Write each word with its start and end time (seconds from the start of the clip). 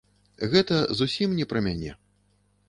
Гэта 0.53 0.79
зусім 1.01 1.35
не 1.41 1.45
пра 1.53 1.63
мяне. 1.67 1.91